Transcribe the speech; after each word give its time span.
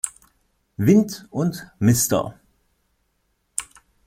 Wint 0.79 1.27
und 1.29 1.69
Mr. 1.77 2.33